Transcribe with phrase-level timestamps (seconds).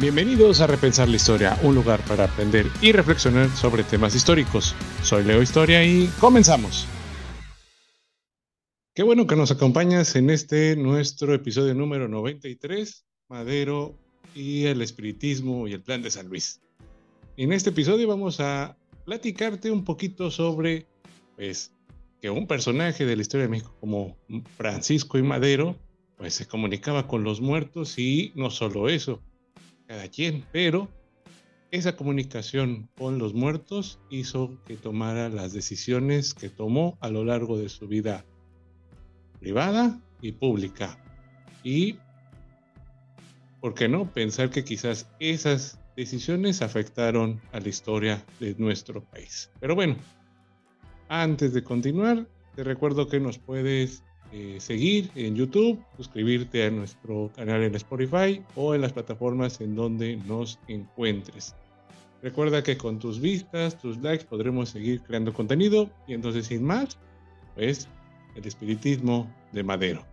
[0.00, 4.76] Bienvenidos a Repensar la Historia, un lugar para aprender y reflexionar sobre temas históricos.
[5.02, 6.86] Soy Leo Historia y comenzamos.
[8.94, 13.98] Qué bueno que nos acompañas en este nuestro episodio número 93, Madero
[14.36, 16.60] y el espiritismo y el plan de San Luis.
[17.36, 20.86] En este episodio vamos a platicarte un poquito sobre
[21.34, 21.72] pues
[22.22, 24.16] que un personaje de la historia de México como
[24.56, 25.74] Francisco y Madero
[26.16, 29.20] pues se comunicaba con los muertos y no solo eso,
[29.88, 30.88] cada quien, pero
[31.70, 37.58] esa comunicación con los muertos hizo que tomara las decisiones que tomó a lo largo
[37.58, 38.24] de su vida
[39.40, 40.98] privada y pública.
[41.64, 41.98] Y,
[43.60, 44.12] ¿por qué no?
[44.12, 49.50] Pensar que quizás esas decisiones afectaron a la historia de nuestro país.
[49.58, 49.96] Pero bueno,
[51.08, 57.30] antes de continuar, te recuerdo que nos puedes eh, seguir en YouTube, suscribirte a nuestro
[57.34, 61.54] canal en Spotify o en las plataformas en donde nos encuentres.
[62.22, 66.98] Recuerda que con tus vistas, tus likes podremos seguir creando contenido y entonces sin más,
[67.54, 67.88] pues
[68.34, 70.04] el espiritismo de Madero.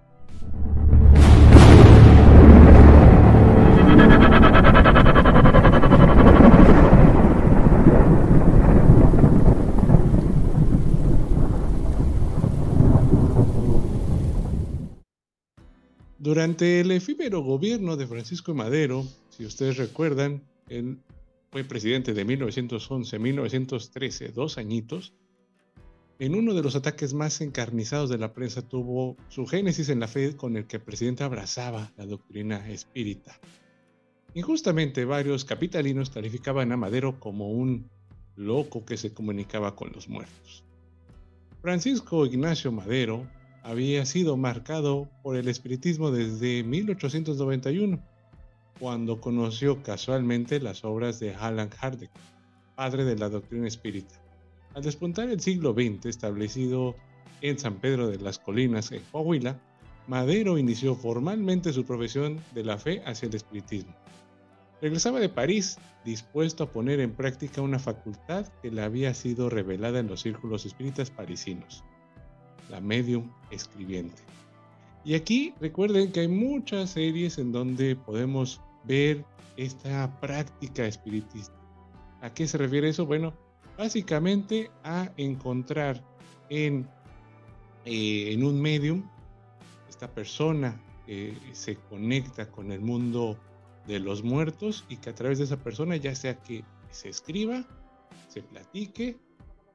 [16.35, 20.97] Durante el efímero gobierno de Francisco Madero, si ustedes recuerdan, él
[21.49, 25.13] fue presidente de 1911 1913, dos añitos.
[26.19, 30.09] En uno de los ataques más encarnizados de la prensa tuvo su génesis en la
[30.09, 33.39] fe con el que el presidente abrazaba la doctrina espírita.
[34.33, 37.89] Injustamente varios capitalinos calificaban a Madero como un
[38.35, 40.65] loco que se comunicaba con los muertos.
[41.61, 43.25] Francisco Ignacio Madero
[43.65, 47.99] había sido marcado por el espiritismo desde 1891,
[48.79, 52.11] cuando conoció casualmente las obras de Alan Kardec,
[52.75, 54.21] padre de la doctrina espírita.
[54.75, 56.95] Al despuntar el siglo XX, establecido
[57.41, 59.59] en San Pedro de las Colinas, en Coahuila,
[60.07, 63.95] Madero inició formalmente su profesión de la fe hacia el espiritismo.
[64.79, 69.97] Regresaba de París dispuesto a poner en práctica una facultad que le había sido revelada
[69.97, 71.83] en los círculos espíritas parisinos
[72.69, 74.21] la medium escribiente.
[75.03, 79.23] Y aquí recuerden que hay muchas series en donde podemos ver
[79.55, 81.53] esta práctica espiritista.
[82.21, 83.05] ¿A qué se refiere eso?
[83.05, 83.33] Bueno,
[83.77, 86.03] básicamente a encontrar
[86.49, 86.87] en,
[87.85, 89.03] eh, en un medium
[89.89, 93.37] esta persona que se conecta con el mundo
[93.85, 97.63] de los muertos y que a través de esa persona ya sea que se escriba,
[98.27, 99.17] se platique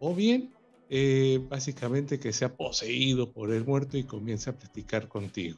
[0.00, 0.52] o bien
[0.92, 5.56] eh, básicamente que sea poseído por el muerto y comienza a platicar contigo.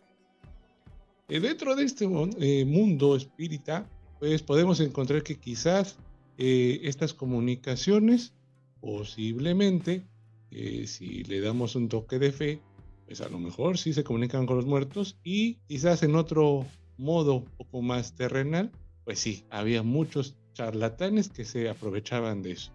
[1.31, 3.89] Eh, dentro de este eh, mundo espírita,
[4.21, 5.97] pues podemos encontrar que quizás
[6.37, 8.33] estas comunicaciones,
[8.81, 10.03] posiblemente,
[10.51, 12.61] si le damos un toque de fe,
[13.07, 16.67] pues a lo mejor sí se comunican con los muertos y quizás en otro
[16.99, 18.73] modo un poco más terrenal,
[19.05, 22.73] pues sí, había muchos charlatanes que se aprovechaban de eso.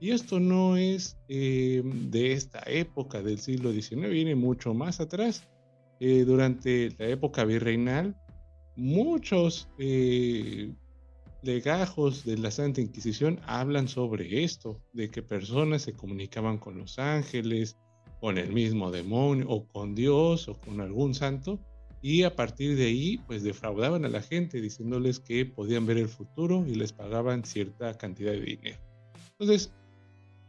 [0.00, 5.46] Y esto no es eh, de esta época del siglo XIX, viene mucho más atrás.
[6.00, 8.16] Eh, durante la época virreinal,
[8.76, 10.72] muchos eh,
[11.42, 16.98] legajos de la Santa Inquisición hablan sobre esto, de que personas se comunicaban con los
[16.98, 17.76] ángeles,
[18.20, 21.60] con el mismo demonio, o con Dios, o con algún santo,
[22.00, 26.08] y a partir de ahí, pues defraudaban a la gente diciéndoles que podían ver el
[26.08, 28.78] futuro y les pagaban cierta cantidad de dinero.
[29.38, 29.72] Entonces,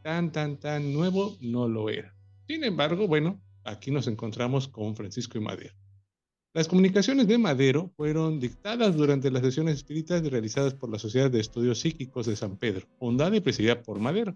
[0.02, 2.16] tan, tan, tan nuevo no lo era.
[2.48, 5.74] Sin embargo, bueno, aquí nos encontramos con Francisco y Madero.
[6.54, 11.40] Las comunicaciones de Madero fueron dictadas durante las sesiones espíritas realizadas por la Sociedad de
[11.40, 14.36] Estudios Psíquicos de San Pedro, fundada y presidida por Madero,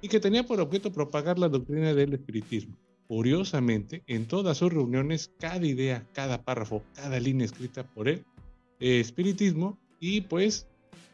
[0.00, 2.76] y que tenía por objeto propagar la doctrina del espiritismo.
[3.08, 8.24] Curiosamente, en todas sus reuniones, cada idea, cada párrafo, cada línea escrita por él,
[8.78, 10.68] espiritismo, y pues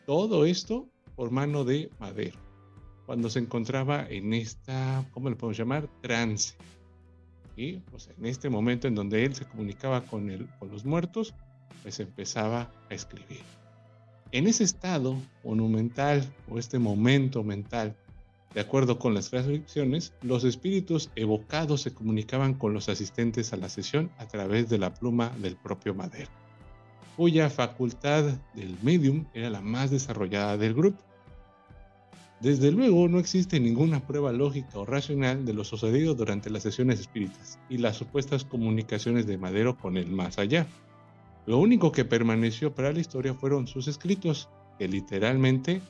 [0.05, 2.44] todo esto por mano de Madero
[3.06, 5.89] cuando se encontraba en esta, ¿cómo le podemos llamar?
[6.01, 6.55] Trance.
[7.56, 11.35] Y pues en este momento en donde él se comunicaba con, el, con los muertos,
[11.83, 13.43] pues empezaba a escribir.
[14.33, 17.95] En ese estado monumental o este momento mental,
[18.55, 23.69] de acuerdo con las transcripciones, los espíritus evocados se comunicaban con los asistentes a la
[23.69, 26.31] sesión a través de la pluma del propio Madero,
[27.17, 28.25] cuya facultad
[28.55, 31.03] del medium era la más desarrollada del grupo
[32.44, 37.00] desde luego, no existe ninguna prueba lógica o racional de lo sucedido durante las sesiones
[37.00, 40.67] espíritas y las supuestas comunicaciones de Madero con el más allá.
[41.46, 45.81] Lo único que permaneció para la historia fueron sus escritos, que literalmente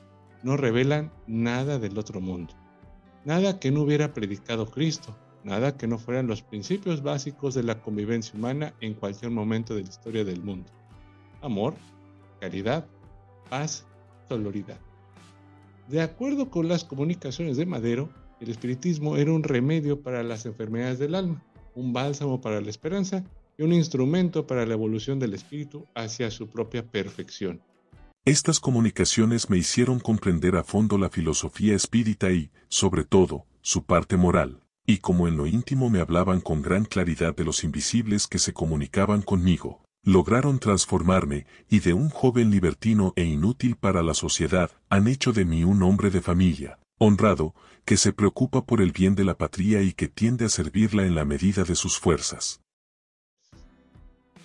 [0.45, 2.55] no revelan nada del otro mundo,
[3.25, 7.83] nada que no hubiera predicado Cristo, nada que no fueran los principios básicos de la
[7.83, 10.71] convivencia humana en cualquier momento de la historia del mundo.
[11.43, 11.75] Amor,
[12.41, 12.87] caridad,
[13.51, 13.85] paz,
[14.29, 14.79] soloridad.
[15.89, 18.09] De acuerdo con las comunicaciones de Madero,
[18.41, 21.45] el espiritismo era un remedio para las enfermedades del alma,
[21.75, 23.23] un bálsamo para la esperanza
[23.59, 27.61] y un instrumento para la evolución del espíritu hacia su propia perfección.
[28.25, 34.17] Estas comunicaciones me hicieron comprender a fondo la filosofía espírita y, sobre todo, su parte
[34.17, 38.39] moral, y como en lo íntimo me hablaban con gran claridad de los invisibles que
[38.39, 44.71] se comunicaban conmigo, lograron transformarme, y de un joven libertino e inútil para la sociedad,
[44.91, 47.55] han hecho de mí un hombre de familia, honrado,
[47.85, 51.15] que se preocupa por el bien de la patria y que tiende a servirla en
[51.15, 52.61] la medida de sus fuerzas.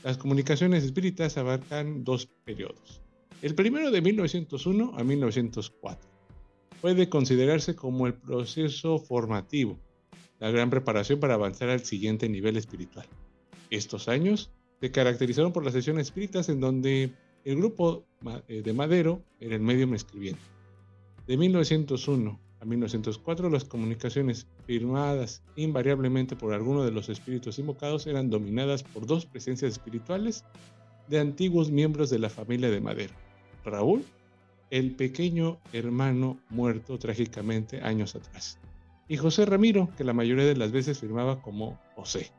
[0.03, 3.01] Las comunicaciones espíritas abarcan dos periodos.
[3.41, 6.09] El primero de 1901 a 1904.
[6.81, 9.77] Puede considerarse como el proceso formativo,
[10.39, 13.05] la gran preparación para avanzar al siguiente nivel espiritual.
[13.69, 17.11] Estos años se caracterizaron por las sesiones espíritas en donde
[17.45, 18.05] el grupo
[18.47, 20.41] eh, de Madero era el medio escribiente.
[21.27, 28.29] De 1901 a 1904 las comunicaciones firmadas invariablemente por alguno de los espíritus invocados eran
[28.29, 30.43] dominadas por dos presencias espirituales
[31.07, 33.13] de antiguos miembros de la familia de Madero.
[33.63, 34.03] Raúl,
[34.69, 38.59] el pequeño hermano muerto trágicamente años atrás,
[39.07, 42.31] y José Ramiro, que la mayoría de las veces firmaba como José.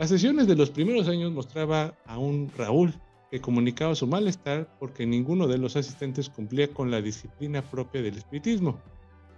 [0.00, 2.94] Las sesiones de los primeros años mostraba a un Raúl
[3.30, 8.16] que comunicaba su malestar porque ninguno de los asistentes cumplía con la disciplina propia del
[8.16, 8.80] espiritismo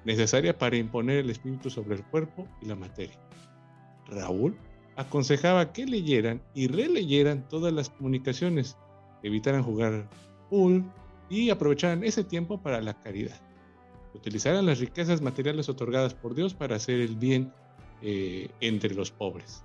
[0.05, 3.19] necesaria para imponer el espíritu sobre el cuerpo y la materia.
[4.07, 4.57] Raúl
[4.95, 8.77] aconsejaba que leyeran y releyeran todas las comunicaciones,
[9.25, 10.09] evitaran jugar
[10.49, 10.85] pool
[11.29, 13.41] y aprovecharan ese tiempo para la caridad.
[14.15, 17.53] Utilizaran las riquezas materiales otorgadas por Dios para hacer el bien
[18.01, 19.65] eh, entre los pobres.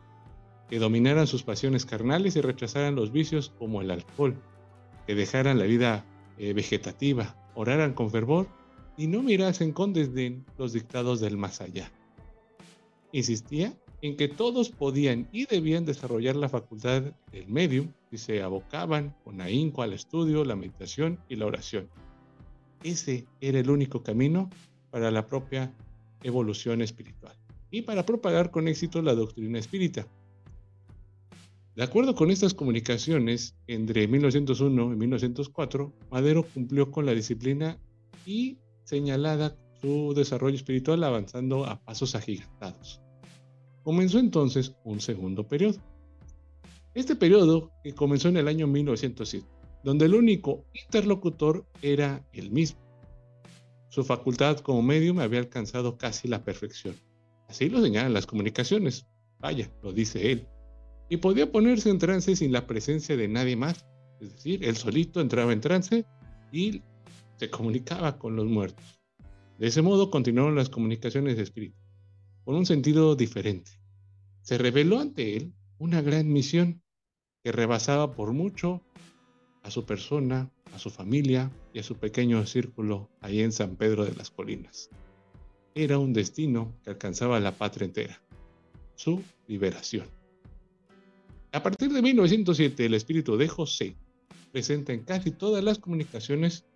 [0.70, 4.36] Que dominaran sus pasiones carnales y rechazaran los vicios como el alcohol.
[5.06, 6.06] Que dejaran la vida
[6.38, 8.48] eh, vegetativa, oraran con fervor
[8.98, 11.92] y no mirasen con desdén los dictados del más allá.
[13.12, 19.16] Insistía en que todos podían y debían desarrollar la facultad del medium si se abocaban
[19.24, 21.90] con ahínco al estudio, la meditación y la oración.
[22.84, 24.50] Ese era el único camino
[24.92, 25.74] para la propia
[26.24, 27.36] evolución espiritual
[27.72, 30.08] y para propagar con éxito la doctrina espírita.
[31.78, 37.78] De acuerdo con estas comunicaciones, entre 1901 y 1904, Madero cumplió con la disciplina
[38.26, 43.00] y señalada su desarrollo espiritual avanzando a pasos agigantados.
[43.84, 45.78] Comenzó entonces un segundo periodo.
[46.96, 49.46] Este periodo que comenzó en el año 1907,
[49.84, 52.80] donde el único interlocutor era el mismo.
[53.90, 56.96] Su facultad como medium había alcanzado casi la perfección.
[57.48, 59.06] Así lo señalan las comunicaciones.
[59.38, 60.48] Vaya, lo dice él.
[61.10, 63.86] Y podía ponerse en trance sin la presencia de nadie más.
[64.20, 66.06] Es decir, él solito entraba en trance
[66.52, 66.82] y
[67.38, 69.00] se comunicaba con los muertos.
[69.58, 71.78] De ese modo continuaron las comunicaciones de espíritu,
[72.44, 73.72] con un sentido diferente.
[74.42, 76.84] Se reveló ante él una gran misión
[77.44, 78.84] que rebasaba por mucho
[79.64, 84.06] a su persona, a su familia y a su pequeño círculo ahí en San Pedro
[84.06, 84.90] de las Colinas.
[85.76, 88.22] Era un destino que alcanzaba la patria entera,
[88.96, 90.17] su liberación.
[91.58, 93.96] A partir de 1907, el espíritu de José
[94.52, 96.68] presenta en casi todas las comunicaciones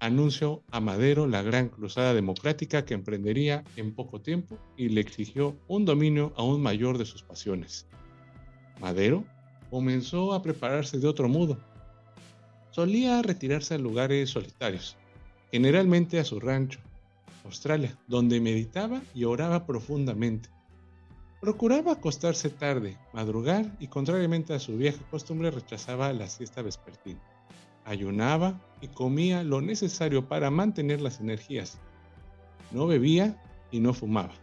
[0.00, 5.56] anunció a Madero la gran cruzada democrática que emprendería en poco tiempo y le exigió
[5.66, 7.86] un dominio aún mayor de sus pasiones.
[8.82, 9.24] Madero
[9.70, 11.58] comenzó a prepararse de otro modo.
[12.70, 14.94] Solía retirarse a lugares solitarios,
[15.50, 16.80] generalmente a su rancho,
[17.46, 20.50] Australia, donde meditaba y oraba profundamente.
[21.42, 27.20] Procuraba acostarse tarde, madrugar y contrariamente a su vieja costumbre rechazaba la siesta vespertina
[27.84, 31.78] ayunaba y comía lo necesario para mantener las energías.
[32.70, 34.34] No bebía y no fumaba.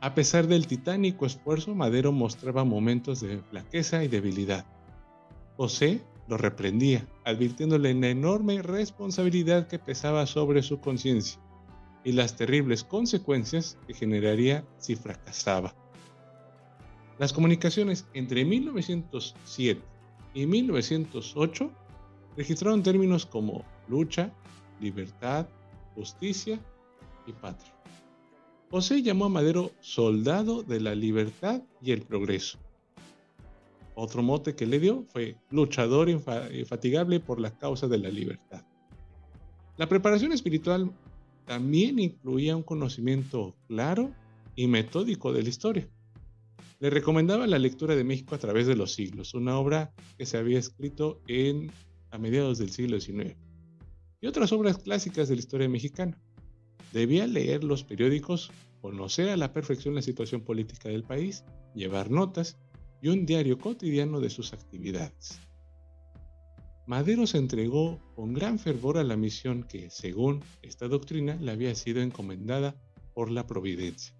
[0.00, 4.66] A pesar del titánico esfuerzo, Madero mostraba momentos de flaqueza y debilidad.
[5.56, 11.40] José lo reprendía, advirtiéndole la enorme responsabilidad que pesaba sobre su conciencia
[12.02, 15.74] y las terribles consecuencias que generaría si fracasaba.
[17.18, 19.80] Las comunicaciones entre 1907
[20.34, 21.70] y 1908
[22.36, 24.32] registraron términos como lucha,
[24.80, 25.46] libertad,
[25.94, 26.58] justicia
[27.26, 27.72] y patria.
[28.70, 32.58] José llamó a Madero soldado de la libertad y el progreso.
[33.94, 38.64] Otro mote que le dio fue luchador infatigable por la causa de la libertad.
[39.76, 40.90] La preparación espiritual
[41.44, 44.12] también incluía un conocimiento claro
[44.56, 45.88] y metódico de la historia.
[46.80, 50.36] Le recomendaba la lectura de México a través de los siglos, una obra que se
[50.36, 51.70] había escrito en,
[52.10, 53.36] a mediados del siglo XIX,
[54.20, 56.20] y otras obras clásicas de la historia mexicana.
[56.92, 61.44] Debía leer los periódicos, conocer a la perfección la situación política del país,
[61.74, 62.56] llevar notas
[63.02, 65.40] y un diario cotidiano de sus actividades.
[66.86, 71.74] Madero se entregó con gran fervor a la misión que, según esta doctrina, le había
[71.74, 72.76] sido encomendada
[73.14, 74.14] por la providencia.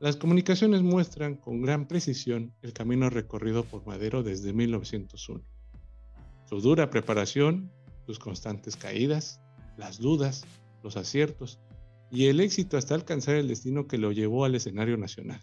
[0.00, 5.44] Las comunicaciones muestran con gran precisión el camino recorrido por Madero desde 1901.
[6.46, 7.70] Su dura preparación,
[8.06, 9.40] sus constantes caídas,
[9.76, 10.44] las dudas,
[10.82, 11.60] los aciertos
[12.10, 15.40] y el éxito hasta alcanzar el destino que lo llevó al escenario nacional.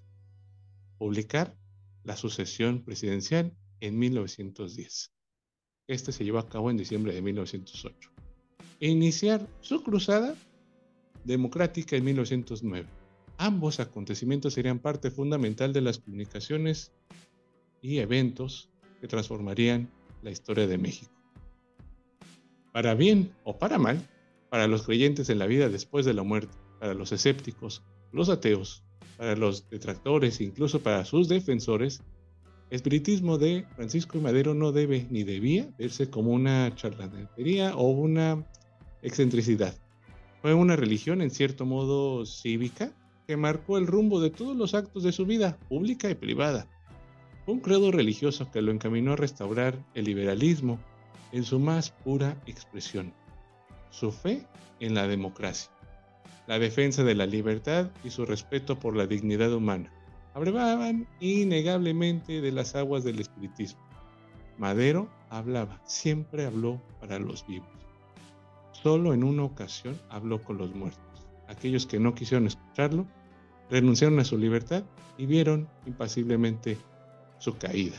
[0.97, 1.57] Publicar
[2.03, 5.11] la sucesión presidencial en 1910.
[5.87, 8.11] Este se llevó a cabo en diciembre de 1908.
[8.79, 10.35] E iniciar su cruzada
[11.23, 13.00] democrática en 1909.
[13.43, 16.91] Ambos acontecimientos serían parte fundamental de las comunicaciones
[17.81, 18.69] y eventos
[18.99, 19.89] que transformarían
[20.21, 21.11] la historia de México.
[22.71, 24.07] Para bien o para mal,
[24.51, 27.81] para los creyentes en la vida después de la muerte, para los escépticos,
[28.11, 28.83] los ateos,
[29.17, 32.03] para los detractores incluso para sus defensores,
[32.69, 37.89] el espiritismo de Francisco y Madero no debe ni debía verse como una charlatanería o
[37.89, 38.45] una
[39.01, 39.73] excentricidad.
[40.43, 42.93] Fue una religión en cierto modo cívica
[43.31, 46.67] que marcó el rumbo de todos los actos de su vida, pública y privada.
[47.45, 50.79] Fue un credo religioso que lo encaminó a restaurar el liberalismo
[51.31, 53.13] en su más pura expresión,
[53.89, 54.45] su fe
[54.81, 55.71] en la democracia,
[56.45, 59.89] la defensa de la libertad y su respeto por la dignidad humana
[60.33, 63.79] abrevaban innegablemente de las aguas del espiritismo.
[64.57, 67.69] Madero hablaba, siempre habló para los vivos.
[68.73, 71.01] Solo en una ocasión habló con los muertos.
[71.47, 73.07] Aquellos que no quisieron escucharlo
[73.71, 74.83] renunciaron a su libertad
[75.17, 76.77] y vieron impasiblemente
[77.39, 77.97] su caída.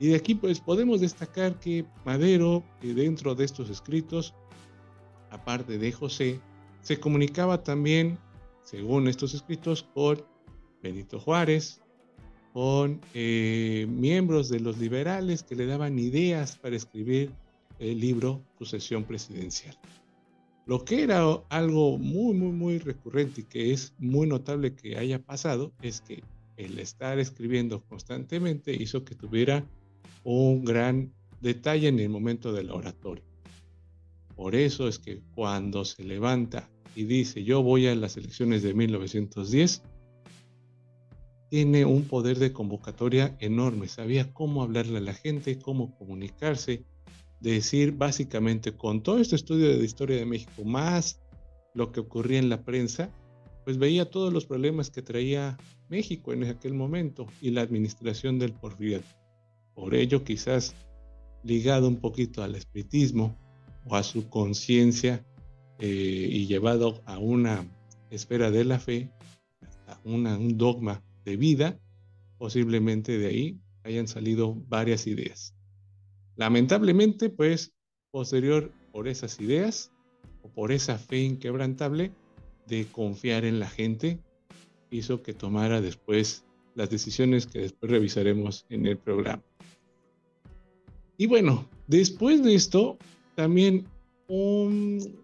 [0.00, 4.34] Y de aquí pues podemos destacar que Madero, eh, dentro de estos escritos,
[5.30, 6.40] aparte de José,
[6.82, 8.18] se comunicaba también,
[8.64, 10.22] según estos escritos, con
[10.82, 11.80] Benito Juárez,
[12.52, 17.30] con eh, miembros de los liberales que le daban ideas para escribir
[17.78, 19.76] el libro Sucesión Presidencial.
[20.66, 25.18] Lo que era algo muy, muy, muy recurrente y que es muy notable que haya
[25.18, 26.22] pasado es que
[26.56, 29.66] el estar escribiendo constantemente hizo que tuviera
[30.22, 33.24] un gran detalle en el momento del oratorio.
[34.34, 38.72] Por eso es que cuando se levanta y dice yo voy a las elecciones de
[38.72, 39.82] 1910,
[41.50, 46.84] tiene un poder de convocatoria enorme, sabía cómo hablarle a la gente, cómo comunicarse,
[47.50, 51.20] decir básicamente con todo este estudio de historia de México, más
[51.74, 53.10] lo que ocurría en la prensa,
[53.64, 55.56] pues veía todos los problemas que traía
[55.88, 59.08] México en aquel momento y la administración del porfiriato.
[59.74, 60.74] Por ello, quizás
[61.42, 63.36] ligado un poquito al espiritismo
[63.86, 65.24] o a su conciencia
[65.78, 67.66] eh, y llevado a una
[68.10, 69.10] esfera de la fe,
[69.86, 71.78] a un dogma de vida,
[72.38, 75.54] posiblemente de ahí hayan salido varias ideas.
[76.36, 77.72] Lamentablemente, pues,
[78.10, 79.92] posterior por esas ideas
[80.42, 82.12] o por esa fe inquebrantable
[82.66, 84.18] de confiar en la gente,
[84.90, 89.42] hizo que tomara después las decisiones que después revisaremos en el programa.
[91.16, 92.98] Y bueno, después de esto,
[93.36, 93.86] también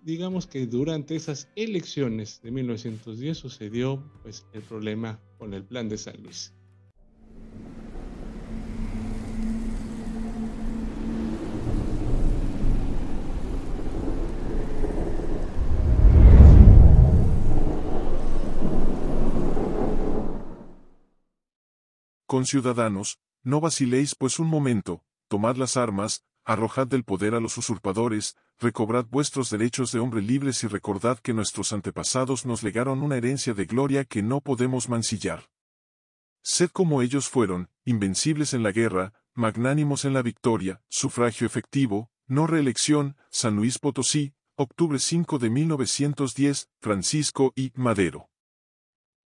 [0.03, 5.97] digamos que durante esas elecciones de 1910 sucedió pues, el problema con el plan de
[5.97, 6.53] San Luis.
[22.31, 27.59] Con ciudadanos, no vaciléis pues un momento, tomad las armas, arrojad del poder a los
[27.59, 33.17] usurpadores, recobrad vuestros derechos de hombre libres y recordad que nuestros antepasados nos legaron una
[33.17, 35.51] herencia de gloria que no podemos mancillar.
[36.45, 42.47] Sed como ellos fueron, invencibles en la guerra, magnánimos en la victoria, sufragio efectivo, no
[42.47, 48.31] reelección, San Luis Potosí, octubre 5 de 1910, Francisco y Madero.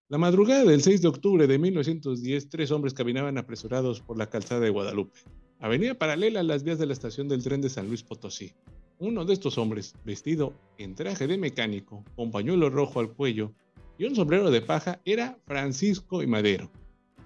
[0.09, 4.59] La madrugada del 6 de octubre de 1910, tres hombres caminaban apresurados por la calzada
[4.59, 5.17] de Guadalupe,
[5.59, 8.51] avenida paralela a las vías de la estación del tren de San Luis Potosí.
[8.99, 13.53] Uno de estos hombres, vestido en traje de mecánico, con pañuelo rojo al cuello
[13.97, 16.69] y un sombrero de paja, era Francisco y Madero,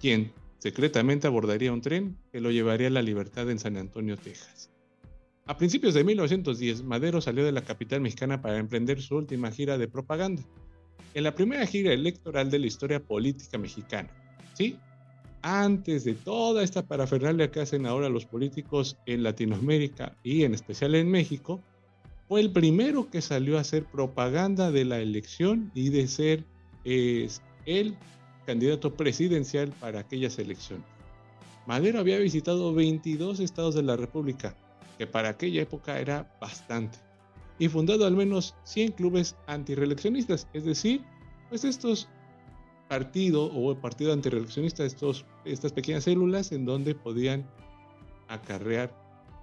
[0.00, 4.70] quien secretamente abordaría un tren que lo llevaría a la libertad en San Antonio, Texas.
[5.46, 9.78] A principios de 1910, Madero salió de la capital mexicana para emprender su última gira
[9.78, 10.44] de propaganda,
[11.14, 14.08] en la primera gira electoral de la historia política mexicana.
[14.54, 14.76] ¿Sí?
[15.42, 20.94] Antes de toda esta parafernalia que hacen ahora los políticos en Latinoamérica y en especial
[20.94, 21.62] en México,
[22.28, 26.44] fue el primero que salió a hacer propaganda de la elección y de ser
[26.84, 27.94] el
[28.46, 30.84] candidato presidencial para aquellas elecciones.
[31.66, 34.56] Madero había visitado 22 estados de la República,
[34.96, 36.98] que para aquella época era bastante,
[37.58, 41.04] y fundado al menos 100 clubes antireeleccionistas, es decir,
[41.48, 42.08] pues estos
[42.88, 47.46] partidos o partido antireeleccionista, estos, estas pequeñas células en donde podían
[48.28, 48.94] acarrear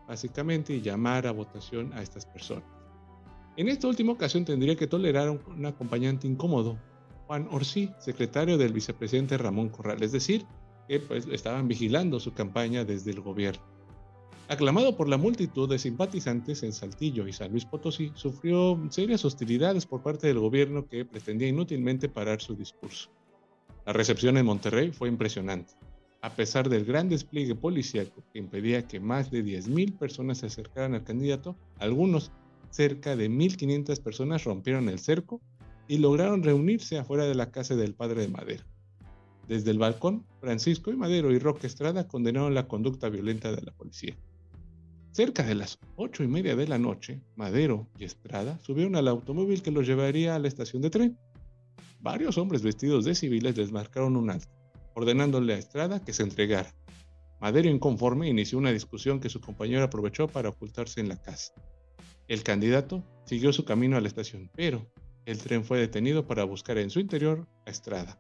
[0.08, 2.64] básicamente y llamar a votación a estas personas.
[3.58, 6.78] En esta última ocasión tendría que tolerar un acompañante incómodo,
[7.28, 10.46] Juan Orsí, secretario del vicepresidente Ramón Corral, es decir,
[10.88, 13.64] que pues, estaban vigilando su campaña desde el gobierno.
[14.48, 19.88] Aclamado por la multitud de simpatizantes en Saltillo y San Luis Potosí, sufrió serias hostilidades
[19.88, 23.10] por parte del gobierno que pretendía inútilmente parar su discurso.
[23.88, 25.74] La recepción en Monterrey fue impresionante.
[26.22, 30.94] A pesar del gran despliegue policíaco que impedía que más de 10.000 personas se acercaran
[30.94, 32.32] al candidato, algunos,
[32.70, 35.42] cerca de 1.500 personas, rompieron el cerco
[35.88, 38.64] y lograron reunirse afuera de la casa del padre de Madero.
[39.48, 43.72] Desde el balcón, Francisco y Madero y Roque Estrada condenaron la conducta violenta de la
[43.72, 44.18] policía.
[45.12, 49.62] Cerca de las ocho y media de la noche, Madero y Estrada subieron al automóvil
[49.62, 51.18] que los llevaría a la estación de tren.
[52.02, 54.52] Varios hombres vestidos de civiles desmarcaron un alto,
[54.94, 56.74] ordenándole a Estrada que se entregara.
[57.40, 61.54] Madero, inconforme, inició una discusión que su compañero aprovechó para ocultarse en la casa.
[62.28, 64.86] El candidato siguió su camino a la estación, pero
[65.26, 68.20] el tren fue detenido para buscar en su interior a Estrada.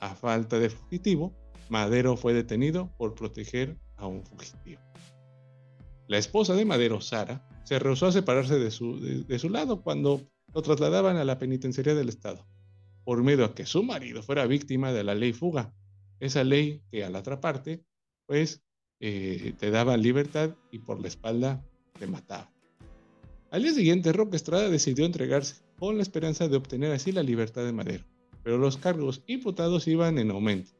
[0.00, 1.32] A falta de fugitivo,
[1.68, 4.80] Madero fue detenido por proteger a un fugitivo.
[6.08, 10.22] La esposa de Madero, Sara, se rehusó a separarse de su, de, su lado cuando
[10.52, 12.44] lo trasladaban a la penitenciaría del Estado,
[13.04, 15.72] por miedo a que su marido fuera víctima de la ley fuga,
[16.18, 17.84] esa ley que al atraparte,
[18.26, 18.62] pues
[18.98, 21.64] eh, te daba libertad y por la espalda
[21.98, 22.50] te mataba.
[23.52, 27.64] Al día siguiente, Roque Estrada decidió entregarse con la esperanza de obtener así la libertad
[27.64, 28.04] de Madero,
[28.42, 30.70] pero los cargos imputados iban en aumento.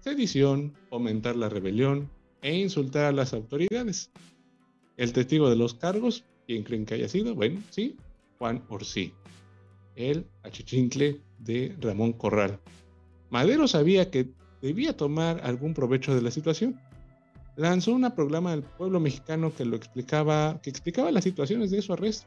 [0.00, 2.10] Sedición, fomentar la rebelión
[2.42, 4.10] e insultar a las autoridades.
[4.96, 7.34] El testigo de los cargos, ¿quién creen que haya sido?
[7.34, 7.96] Bueno, sí,
[8.38, 9.12] Juan Orsí,
[9.94, 12.58] el achichincle de Ramón Corral.
[13.30, 14.30] Madero sabía que
[14.62, 16.80] debía tomar algún provecho de la situación.
[17.56, 21.92] Lanzó un programa al pueblo mexicano que lo explicaba, que explicaba las situaciones de su
[21.92, 22.26] arresto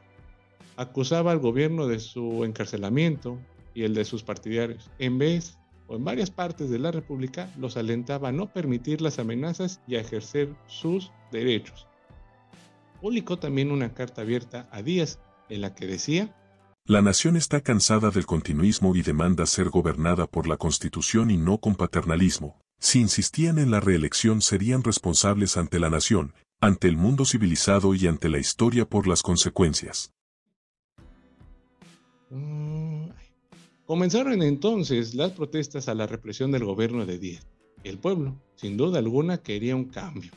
[0.79, 3.37] acusaba al gobierno de su encarcelamiento
[3.73, 4.89] y el de sus partidarios.
[4.99, 9.19] En vez o en varias partes de la República los alentaba a no permitir las
[9.19, 11.87] amenazas y a ejercer sus derechos.
[13.01, 16.35] Publicó también una carta abierta a Díaz en la que decía
[16.85, 21.59] La nación está cansada del continuismo y demanda ser gobernada por la Constitución y no
[21.59, 22.59] con paternalismo.
[22.79, 28.07] Si insistían en la reelección serían responsables ante la nación, ante el mundo civilizado y
[28.07, 30.13] ante la historia por las consecuencias.
[32.29, 33.08] Mm,
[33.89, 37.47] comenzaron entonces las protestas a la represión del gobierno de Díaz.
[37.83, 40.29] El pueblo, sin duda alguna, quería un cambio.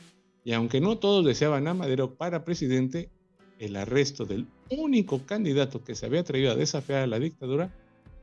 [0.43, 3.11] Y aunque no todos deseaban a Madero para presidente,
[3.59, 7.71] el arresto del único candidato que se había atrevido a desafiar a la dictadura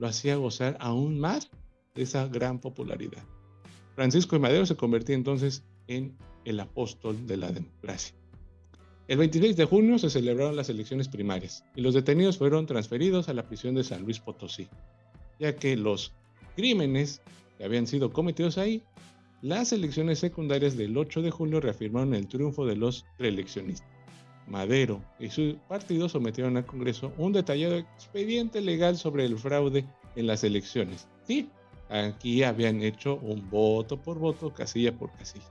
[0.01, 1.49] lo hacía gozar aún más
[1.95, 3.23] de esa gran popularidad.
[3.95, 8.17] Francisco de Madero se convertía entonces en el apóstol de la democracia.
[9.07, 13.33] El 26 de junio se celebraron las elecciones primarias y los detenidos fueron transferidos a
[13.33, 14.69] la prisión de San Luis Potosí,
[15.41, 16.13] ya que los
[16.55, 17.21] crímenes
[17.59, 18.83] que habían sido cometidos ahí,
[19.43, 23.89] las elecciones secundarias del 8 de junio reafirmaron el triunfo de los reeleccionistas.
[24.47, 29.85] Madero y su partido sometieron al Congreso un detallado expediente legal sobre el fraude
[30.17, 31.09] en las elecciones.
[31.27, 31.49] Sí,
[31.89, 35.47] aquí habían hecho un voto por voto, casilla por casilla.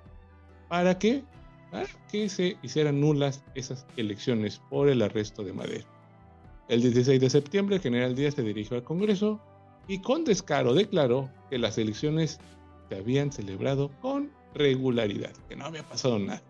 [0.68, 1.24] ¿Para qué?
[1.72, 5.86] para que se hicieran nulas esas elecciones por el arresto de Madero.
[6.68, 9.40] El 16 de septiembre, el general Díaz se dirigió al Congreso
[9.90, 12.40] y con descaro declaró que las elecciones
[12.88, 16.44] se habían celebrado con regularidad, que no había pasado nada.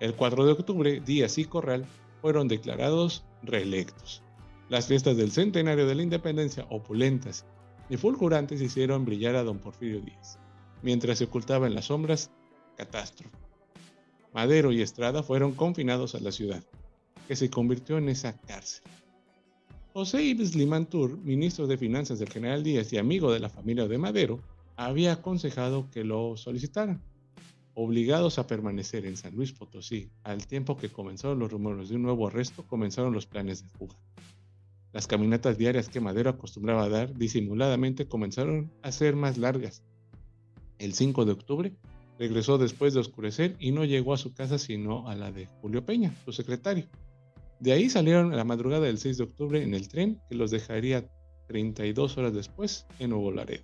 [0.00, 1.86] El 4 de octubre, Díaz y Corral
[2.20, 4.22] fueron declarados reelectos.
[4.68, 7.46] Las fiestas del centenario de la independencia, opulentas
[7.88, 10.38] y fulgurantes, hicieron brillar a don Porfirio Díaz,
[10.82, 12.30] mientras se ocultaba en las sombras
[12.76, 13.34] catástrofe.
[14.34, 16.62] Madero y Estrada fueron confinados a la ciudad,
[17.28, 18.82] que se convirtió en esa cárcel.
[19.92, 23.98] José Ives Limantur, ministro de Finanzas del general Díaz y amigo de la familia de
[23.98, 24.40] Madero,
[24.74, 27.02] había aconsejado que lo solicitaran.
[27.74, 32.02] obligados a permanecer en San Luis Potosí al tiempo que comenzaron los rumores de un
[32.02, 33.96] nuevo arresto, comenzaron los planes de fuga.
[34.92, 39.82] Las caminatas diarias que Madero acostumbraba dar disimuladamente comenzaron a ser más largas.
[40.78, 41.72] El 5 de octubre
[42.18, 45.84] regresó después de oscurecer y no llegó a su casa sino a la de Julio
[45.84, 46.86] Peña, su secretario.
[47.62, 50.50] De ahí salieron a la madrugada del 6 de octubre en el tren que los
[50.50, 51.08] dejaría
[51.46, 53.62] 32 horas después en Nuevo Laredo.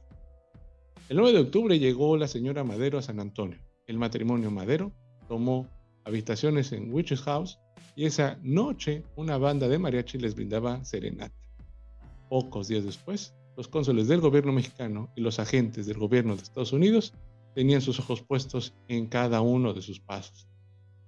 [1.09, 3.59] El 9 de octubre llegó la señora Madero a San Antonio.
[3.89, 4.93] El matrimonio Madero
[5.27, 5.67] tomó
[6.05, 7.59] habitaciones en Witches House
[7.97, 11.35] y esa noche una banda de mariachi les brindaba serenata.
[12.29, 16.73] Pocos días después, los cónsules del gobierno mexicano y los agentes del gobierno de Estados
[16.73, 17.15] Unidos
[17.57, 20.47] tenían sus ojos puestos en cada uno de sus pasos.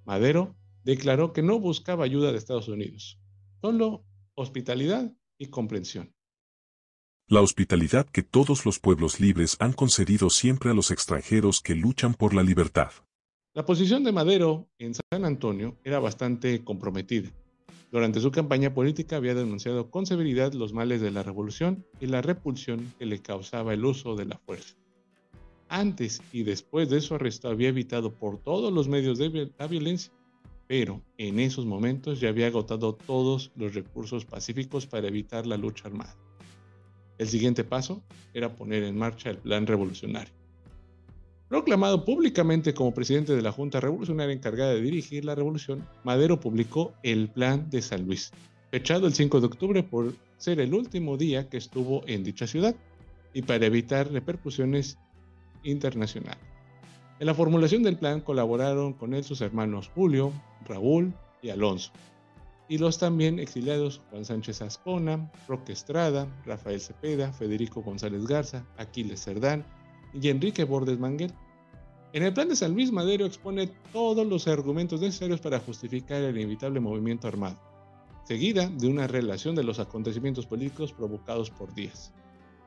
[0.04, 0.56] Madero
[0.90, 3.20] declaró que no buscaba ayuda de Estados Unidos,
[3.60, 6.12] solo hospitalidad y comprensión.
[7.28, 12.14] La hospitalidad que todos los pueblos libres han concedido siempre a los extranjeros que luchan
[12.14, 12.90] por la libertad.
[13.54, 17.30] La posición de Madero en San Antonio era bastante comprometida.
[17.92, 22.20] Durante su campaña política había denunciado con severidad los males de la revolución y la
[22.20, 24.74] repulsión que le causaba el uso de la fuerza.
[25.68, 30.12] Antes y después de su arresto había evitado por todos los medios de la violencia,
[30.70, 35.88] pero en esos momentos ya había agotado todos los recursos pacíficos para evitar la lucha
[35.88, 36.14] armada.
[37.18, 38.04] El siguiente paso
[38.34, 40.32] era poner en marcha el plan revolucionario.
[41.48, 46.92] Proclamado públicamente como presidente de la Junta Revolucionaria encargada de dirigir la revolución, Madero publicó
[47.02, 48.30] el Plan de San Luis,
[48.70, 52.76] fechado el 5 de octubre por ser el último día que estuvo en dicha ciudad
[53.34, 54.98] y para evitar repercusiones
[55.64, 56.49] internacionales.
[57.20, 60.32] En la formulación del plan colaboraron con él sus hermanos Julio,
[60.64, 61.92] Raúl y Alonso,
[62.66, 69.22] y los también exiliados Juan Sánchez Ascona, Roque Estrada, Rafael Cepeda, Federico González Garza, Aquiles
[69.22, 69.66] Cerdán,
[70.14, 71.34] y Enrique Bordes Manguel.
[72.14, 76.38] En el plan de San Luis Madero expone todos los argumentos necesarios para justificar el
[76.38, 77.60] inevitable movimiento armado,
[78.24, 82.14] seguida de una relación de los acontecimientos políticos provocados por Díaz.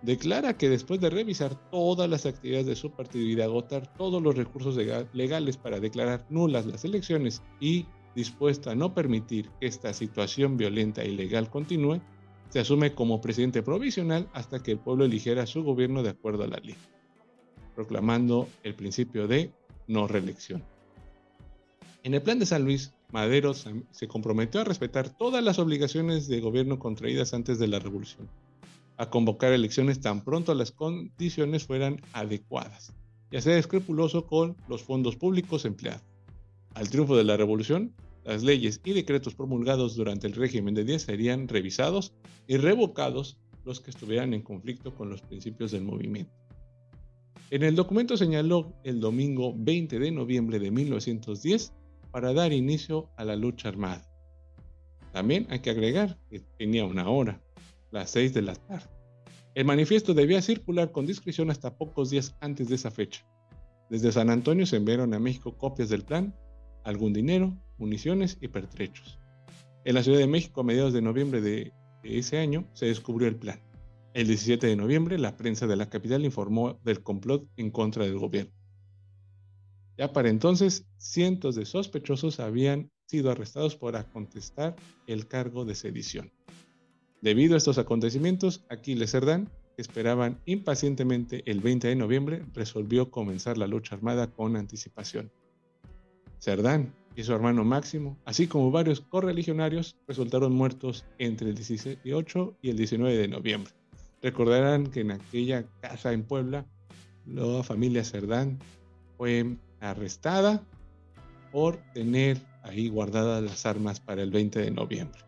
[0.04, 4.22] Declara que después de revisar todas las actividades de su partido y de agotar todos
[4.22, 4.78] los recursos
[5.14, 11.02] legales para declarar nulas las elecciones y dispuesta a no permitir que esta situación violenta
[11.04, 12.02] e ilegal continúe,
[12.50, 16.48] se asume como presidente provisional hasta que el pueblo eligiera su gobierno de acuerdo a
[16.48, 16.76] la ley
[17.76, 19.52] proclamando el principio de
[19.88, 20.64] no reelección.
[22.04, 26.42] En el plan de San Luis, Madero se comprometió a respetar todas las obligaciones de
[26.42, 28.30] gobierno contraídas antes de la revolución,
[28.98, 32.94] a convocar elecciones tan pronto las condiciones fueran adecuadas
[33.32, 36.04] y a ser escrupuloso con los fondos públicos empleados.
[36.76, 41.04] Al triunfo de la revolución, las leyes y decretos promulgados durante el régimen de Díaz
[41.04, 42.14] serían revisados
[42.48, 46.34] y revocados los que estuvieran en conflicto con los principios del movimiento.
[47.50, 51.74] En el documento señaló el domingo 20 de noviembre de 1910
[52.12, 54.10] para dar inicio a la lucha armada.
[55.12, 57.43] También hay que agregar que tenía una hora,
[57.94, 58.90] las 6 de la tarde.
[59.56, 63.26] El manifiesto debía circular con discreción hasta pocos días antes de esa fecha.
[63.90, 66.36] Desde San Antonio se enviaron a México copias del plan,
[66.84, 69.20] algún dinero, municiones y pertrechos.
[69.86, 71.72] En la Ciudad de México a mediados de noviembre de
[72.04, 73.62] ese año se descubrió el plan.
[74.14, 78.18] El 17 de noviembre, la prensa de la capital informó del complot en contra del
[78.18, 78.54] gobierno.
[79.98, 84.76] Ya para entonces, cientos de sospechosos habían sido arrestados por contestar
[85.06, 86.32] el cargo de sedición.
[87.24, 93.58] Debido a estos acontecimientos, Aquiles Cerdán, que esperaban impacientemente el 20 de noviembre, resolvió comenzar
[93.58, 95.32] la lucha armada con anticipación.
[96.42, 102.70] Cerdán y su hermano Máximo, así como varios correligionarios, resultaron muertos entre el 18 y
[102.70, 103.72] el 19 de noviembre.
[104.22, 106.66] Recordarán que en aquella casa en Puebla,
[107.26, 108.60] la familia Cerdán
[109.18, 110.62] fue arrestada
[111.54, 115.22] por tener ahí guardadas las armas para el 20 de noviembre.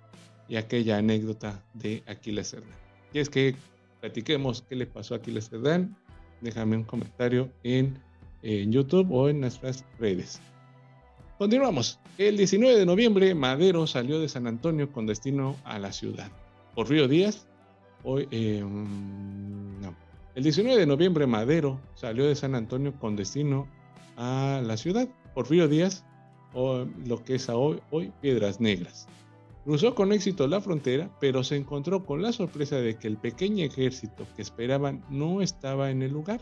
[0.47, 2.69] Y aquella anécdota de Aquiles Cerdán.
[3.13, 3.55] Y es que
[4.01, 5.95] platiquemos qué le pasó a Aquiles Cerdán.
[6.41, 7.99] Déjame un comentario en,
[8.43, 10.39] YouTube o en nuestras redes.
[11.39, 11.99] Continuamos.
[12.17, 16.31] El 19 de noviembre, Madero salió de San Antonio con destino a la ciudad.
[16.75, 17.47] Por Río Díaz
[18.07, 19.83] Hoy, eh, mm,
[20.35, 23.67] El 19 de noviembre, Madero salió de San Antonio con destino
[24.15, 25.07] a la ciudad.
[25.33, 26.05] Porfirio Díaz,
[26.53, 29.07] o lo que es hoy, hoy Piedras Negras.
[29.65, 33.65] Cruzó con éxito la frontera, pero se encontró con la sorpresa de que el pequeño
[33.65, 36.39] ejército que esperaban no estaba en el lugar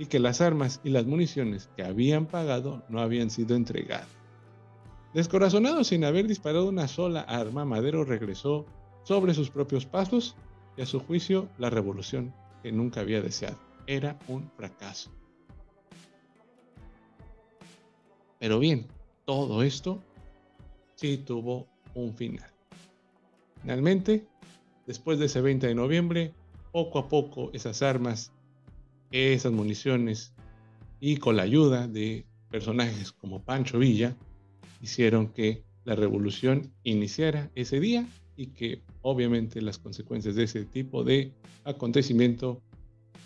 [0.00, 4.08] y que las armas y las municiones que habían pagado no habían sido entregadas.
[5.14, 8.66] Descorazonado sin haber disparado una sola arma, Madero regresó
[9.04, 10.34] sobre sus propios pasos
[10.76, 13.60] y a su juicio la revolución que nunca había deseado.
[13.86, 15.12] Era un fracaso.
[18.40, 18.88] Pero bien,
[19.24, 20.02] todo esto
[20.96, 22.55] sí tuvo un final.
[23.62, 24.26] Finalmente,
[24.86, 26.34] después de ese 20 de noviembre,
[26.72, 28.32] poco a poco esas armas,
[29.10, 30.34] esas municiones
[31.00, 34.16] y con la ayuda de personajes como Pancho Villa,
[34.80, 41.04] hicieron que la revolución iniciara ese día y que obviamente las consecuencias de ese tipo
[41.04, 41.32] de
[41.64, 42.60] acontecimiento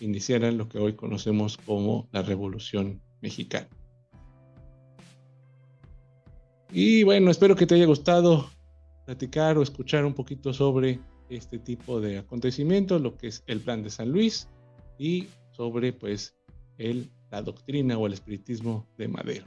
[0.01, 3.69] iniciaran lo que hoy conocemos como la revolución mexicana.
[6.73, 8.49] Y bueno, espero que te haya gustado
[9.05, 13.83] platicar o escuchar un poquito sobre este tipo de acontecimientos, lo que es el plan
[13.83, 14.49] de San Luis
[14.99, 16.37] y sobre pues
[16.79, 19.47] el, la doctrina o el espiritismo de Madero.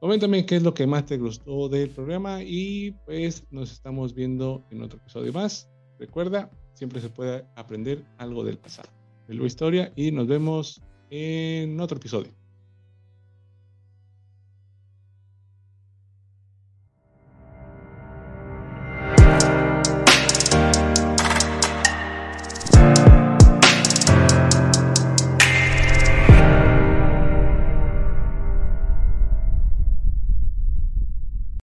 [0.00, 4.64] Coméntame qué es lo que más te gustó del programa y pues nos estamos viendo
[4.70, 5.70] en otro episodio más.
[5.98, 8.88] Recuerda, siempre se puede aprender algo del pasado,
[9.28, 12.41] de la historia y nos vemos en otro episodio.